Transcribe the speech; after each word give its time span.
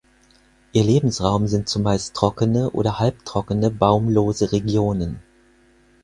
Ihr 0.71 0.83
Lebensraum 0.83 1.45
sind 1.45 1.69
zumeist 1.69 2.15
trockene 2.15 2.71
oder 2.71 2.97
halbtrockene, 2.97 3.69
baumlose 3.69 4.51
Regionen. 4.51 5.21